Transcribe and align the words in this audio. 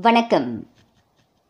வணக்கம். 0.00 0.66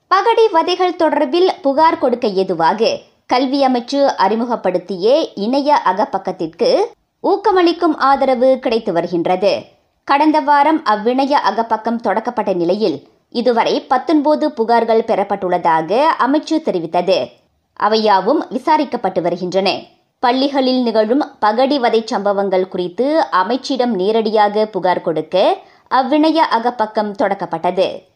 பகடி 0.09 0.49
வதைகள் 0.49 0.97
தொடர்பில் 0.97 1.49
புகார் 1.63 1.99
கொடுக்க 1.99 2.29
ஏதுவாக 2.29 2.99
கல்வி 3.27 3.67
அமைச்சு 3.67 4.05
அறிமுகப்படுத்திய 4.05 5.33
இணைய 5.35 5.79
அகப்பக்கத்திற்கு 5.85 6.95
ஊக்கமளிக்கும் 7.23 7.95
ஆதரவு 7.97 8.59
கிடைத்து 8.59 8.93
வருகின்றது. 8.93 9.63
கடந்த 10.05 10.41
வாரம் 10.41 10.83
அவ்விணைய 10.85 11.39
அகப்பக்கம் 11.51 11.97
தொடக்கப்பட்ட 11.97 12.53
நிலையில் 12.53 13.09
இதுவரை 13.29 13.81
பத்தொன்பது 13.81 14.49
புகார்கள் 14.49 15.07
பெறப்பட்டுள்ளதாக 15.07 16.03
அமைச்சு 16.19 16.59
தெரிவித்தது. 16.69 17.29
அவையாவும் 17.73 18.47
விசாரிக்கப்பட்டு 18.51 19.23
வருகின்றன. 19.23 19.81
பள்ளிகளில் 20.19 20.83
நிகழும் 20.83 21.27
பகடி 21.39 21.79
வதை 21.79 22.03
சம்பவங்கள் 22.07 22.69
குறித்து 22.69 23.25
அமைச்சிடம் 23.33 23.95
நேரடியாக 23.95 24.67
புகார் 24.67 25.01
கொடுக்க 25.01 25.59
அவ்விணைய 25.89 26.41
அகப்பக்கம் 26.51 27.15
தொடக்கப்பட்டது. 27.23 28.11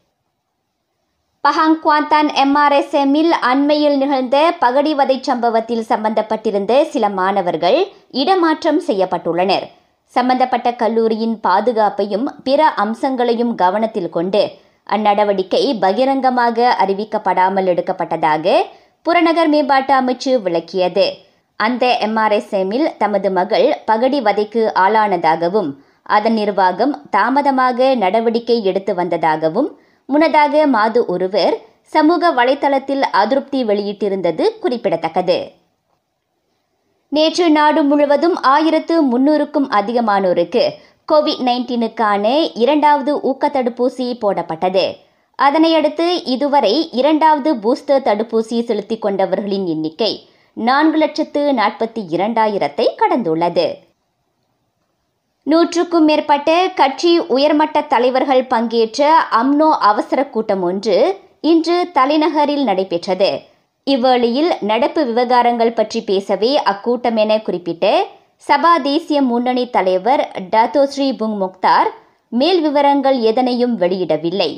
பஹாங்குவாந்தான் 1.47 2.29
எம்ஆர்எஸ்எம்மில் 2.43 3.33
அண்மையில் 3.49 3.99
நிகழ்ந்த 4.01 4.37
பகடிவதை 4.63 5.17
சம்பவத்தில் 5.29 5.85
சம்பந்தப்பட்டிருந்த 5.91 6.73
சில 6.93 7.09
மாணவர்கள் 7.19 7.79
இடமாற்றம் 8.21 8.81
செய்யப்பட்டுள்ளனர். 8.87 9.67
சம்பந்தப்பட்ட 10.15 10.69
கல்லூரியின் 10.83 11.37
பாதுகாப்பையும் 11.47 12.27
பிற 12.47 12.67
அம்சங்களையும் 12.85 13.53
கவனத்தில் 13.63 14.11
கொண்டு 14.17 14.43
அந்நடவடிக்கை 14.87 15.63
பகிரங்கமாக 15.85 16.75
அறிவிக்கப்படாமல் 16.85 17.71
எடுக்கப்பட்டதாக 17.75 18.57
புறநகர் 19.07 19.53
மேம்பாட்டு 19.55 19.95
அமைச்சு 20.01 20.35
விளக்கியது. 20.47 21.07
அந்த 21.61 21.87
எம்ஆர்எஸ்எம்மில் 22.09 22.89
தமது 23.03 23.31
மகள் 23.39 23.69
பகடி 23.91 24.21
வதைக்கு 24.21 24.65
ஆளானதாகவும் 24.85 25.71
அதன் 26.17 26.39
நிர்வாகம் 26.43 26.95
தாமதமாக 27.17 27.95
நடவடிக்கை 28.05 28.59
எடுத்து 28.71 28.95
வந்ததாகவும் 28.95 29.71
முன்னதாக 30.07 30.67
மாது 30.67 31.07
ஒருவர் 31.07 31.55
சமூக 31.83 32.31
வலைதளத்தில் 32.33 33.01
அதிருப்தி 33.01 33.65
வெளியிட்டிருந்தது 33.65 34.59
குறிப்பிடத்தக்கது. 34.59 35.53
நேற்று 37.09 37.51
நாடு 37.51 37.83
முழுவதும் 37.83 38.43
ஆயிரத்து 38.43 39.03
முன்னூறுக்கும் 39.05 39.69
அதிகமானோருக்கு 39.71 40.71
கோவிட் 41.13 41.43
நைன்டீனுக்கான 41.45 42.51
இரண்டாவது 42.55 43.21
ஊக்க 43.21 43.49
தடுப்பூசி 43.49 44.19
போடப்பட்டது. 44.21 44.97
அதனையடுத்து 45.43 46.21
இதுவரை 46.25 46.91
இரண்டாவது 46.93 47.55
பூஸ்டர் 47.55 48.07
தடுப்பூசி 48.09 48.65
செலுத்திக் 48.65 49.05
கொண்டவர்களின் 49.05 49.67
எண்ணிக்கை 49.67 50.29
நான்கு 50.53 50.99
லட்சத்து 50.99 51.53
நாற்பத்தி 51.53 52.05
இரண்டாயிரத்தை 52.11 52.87
கடந்துள்ளது. 52.99 53.86
நூற்றுக்கும் 55.47 56.05
மேற்பட்ட 56.05 56.69
கட்சி 56.75 57.19
உயர்மட்ட 57.19 57.81
தலைவர்கள் 57.81 58.45
பங்கேற்ற 58.45 59.11
அம்னோ 59.31 59.69
அவசர 59.81 60.21
கூட்டம் 60.25 60.63
ஒன்று 60.63 60.97
இன்று 61.41 61.91
தலைநகரில் 61.93 62.65
நடைபெற்றது. 62.65 63.29
இவ்வேளையில் 63.87 64.51
நடப்பு 64.61 65.05
விவகாரங்கள் 65.05 65.73
பற்றி 65.73 66.01
பேசவே 66.01 66.51
அக்கூட்டம் 66.57 67.17
என 67.17 67.41
குறிப்பிட்டு 67.41 68.07
சபா 68.49 68.73
தேசிய 68.83 69.23
முன்னணி 69.23 69.65
தலைவர் 69.71 70.23
டத்தோஸ்ரீ 70.51 71.09
புங் 71.21 71.37
முக்தார் 71.43 71.91
மேல் 72.29 72.61
விவரங்கள் 72.61 73.21
எதனையும் 73.21 73.79
வெளியிடவில்லை. 73.79 74.51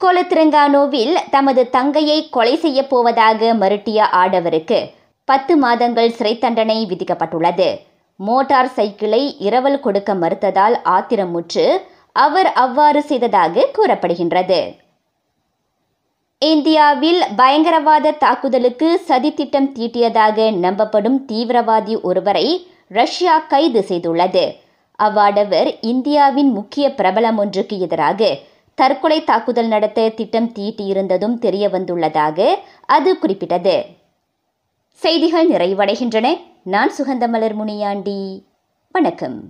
கொலத்திரங்கானோவில் 0.00 1.14
தமது 1.30 1.70
தங்கையை 1.70 2.28
கொலை 2.28 2.56
செய்யப் 2.56 2.90
போவதாக 2.90 3.54
மிரட்டிய 3.54 3.98
ஆடவருக்கு 4.12 4.80
பத்து 5.24 5.56
மாதங்கள் 5.56 6.10
சிறை 6.10 6.38
தண்டனை 6.38 6.86
விதிக்கப்பட்டுள்ளது. 6.86 7.68
மோட்டார் 8.16 8.72
சைக்கிளை 8.72 9.36
இரவல் 9.38 9.80
கொடுக்க 9.80 10.14
மறுத்ததால் 10.14 10.76
ஆத்திரமுற்று 10.84 11.66
அவர் 12.12 12.52
அவ்வாறு 12.52 13.02
செய்ததாக 13.02 13.66
கூறப்படுகின்றது. 13.78 14.60
இந்தியாவில் 16.38 17.22
பயங்கரவாத 17.36 18.10
தாக்குதலுக்கு 18.10 18.88
சதித்திட்டம் 19.08 19.68
தீட்டியதாக 19.72 20.50
நம்பப்படும் 20.60 21.18
தீவிரவாதி 21.28 22.00
ஒருவரை 22.00 22.68
ரஷ்யா 22.88 23.38
கைது 23.38 23.84
செய்துள்ளது. 23.88 24.44
அவ்வாடவர் 24.98 25.76
இந்தியாவின் 25.80 26.50
முக்கிய 26.52 26.88
பிரபலம் 26.88 27.36
ஒன்றுக்கு 27.36 27.78
எதிராக 27.78 28.38
தற்கொலை 28.74 29.24
தாக்குதல் 29.24 29.66
நடத்த 29.66 30.08
திட்டம் 30.08 30.52
தீட்டியிருந்ததும் 30.54 31.38
தெரிய 31.38 31.68
வந்துள்ளதாக 31.68 32.58
அது 32.86 33.18
குறிப்பிட்டது. 33.18 33.76
செய்திகள் 35.02 35.50
நிறைவடைகின்றன. 35.50 36.28
நான் 36.66 36.90
சுகந்தமலர் 36.98 37.54
முனியாண்டி. 37.54 38.46
வணக்கம். 38.92 39.48